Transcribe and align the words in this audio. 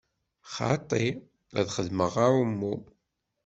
Xaṭi, 0.55 1.05
ad 1.59 1.67
xedmeɣ 1.75 2.13
aɛummu. 2.25 2.73